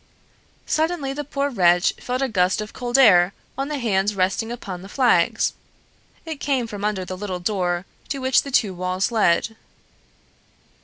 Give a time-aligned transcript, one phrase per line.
[0.65, 4.81] Suddenly the poor wretch felt a gust of cold air on the hands resting upon
[4.81, 5.53] the flags;
[6.25, 9.55] it came from under the little door to which the two walls led.